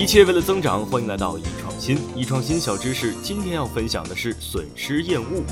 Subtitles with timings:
[0.00, 1.98] 一切为了增长，欢迎来到易创新。
[2.16, 5.44] 易创新小知识，今天要分享的是损失厌恶。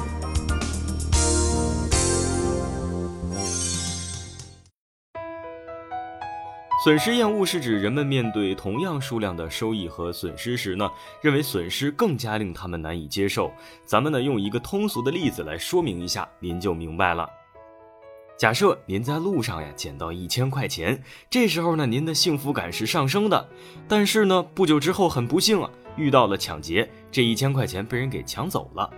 [6.83, 10.90] 损失厌恶是指人们面对同样数量的收益和损失时呢，
[11.21, 13.53] 认为损失更加令他们难以接受。
[13.85, 17.28] 咱们呢用一个通俗的例子来说明一下，您就明白了。
[18.39, 23.48] 假设您在路上呀捡到一千块钱，这时候呢您的幸福感是上升的，
[23.88, 28.88] 但是呢不久之后很不幸啊遇到了抢劫，这一千块钱被人给抢走了。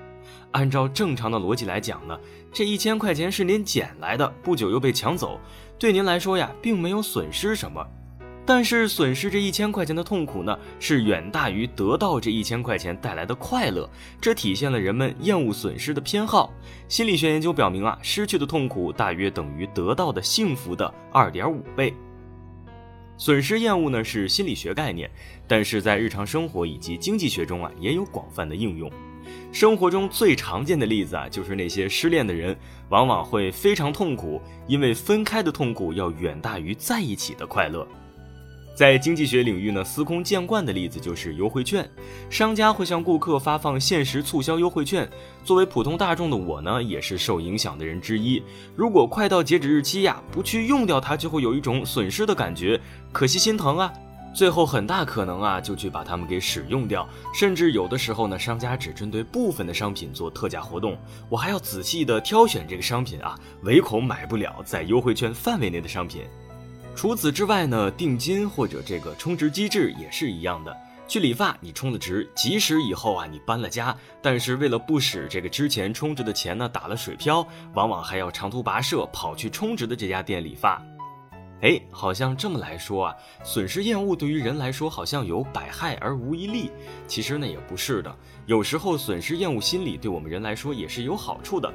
[0.51, 2.21] 按照正常的逻辑来讲呢，
[2.53, 5.41] 这一千块钱是您捡来的，不久又被抢走，
[5.79, 7.83] 对您来说呀并没有损失什么。
[8.47, 13.89] 但是损失这一千块钱的痛苦呢，是远大于得到这一千块钱带来的快乐。
[14.21, 16.53] 这体现了人们厌恶损失的偏好。
[16.89, 21.95] 心理学研究表明啊，失去的痛苦大约等于得到的幸福的二点五倍。
[23.17, 25.09] 损失厌恶呢是心理学概念，
[25.47, 28.91] 但是在日常生活以及经济学中啊也有广泛的应用。
[29.53, 32.57] 生活中最常见的例子啊，就是那些失恋的人
[32.89, 37.87] 往往会非常痛苦，因为分开的痛苦要远大于在一起的快乐。
[38.81, 41.87] 在经济学领域呢，司空见惯的例子就是优惠券，
[42.31, 45.07] 商家会向顾客发放限时促销优惠券。
[45.45, 48.43] 作为普通大众的我呢，也是受影响的人之一。
[48.75, 52.81] 如果快到截止日期呀，不去用掉它，就会有一种损失的感觉，
[53.13, 53.93] 可惜心疼啊。
[54.33, 57.07] 最后很大可能啊，就去把它们给使用掉。
[57.35, 60.97] 甚至有的时候呢，商家只针对部分的商品做特价活动，
[61.29, 66.23] 我还要仔细的挑选这个商品啊，唯恐买不了在优惠券范围内的商品。
[66.95, 70.77] 除此之外呢，定金或者这个充值机制也是一样的。
[71.09, 80.81] 去理发，你充了值，即使以后啊你搬了家，但是为了不使这个之前充值的钱呢打了水漂，往往还要长途跋涉跑去充值的这家店理发。
[81.63, 86.71] 哎，好像这么来说啊，损失厌恶对于人来说好像有百害而无一利。
[87.09, 91.73] 其实呢也不是的，有时候损失厌恶心理对我们人来说也是有好处的。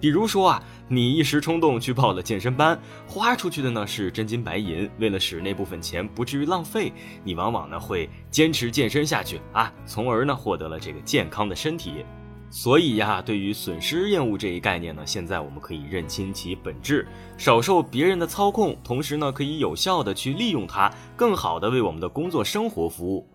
[0.00, 4.88] 比如说啊，你一时冲动去报了健身班，花出去的呢是真金白银。
[4.98, 6.92] 为了使那部分钱不至于浪费，
[7.24, 12.04] 你往往呢会坚持健身下去啊，从而呢获得了这个健康的身体。
[12.48, 17.06] 所以呀，对于损失厌恶这一概念呢，现在我们可以认清其本质，
[17.36, 23.28] 少受别人的操控，同时呢可以有效的去利用它，更好的为我们的工作生活服务。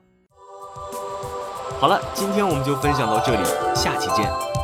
[1.80, 3.46] 好了，今天我们就分享到这里，
[3.76, 4.61] 下期见。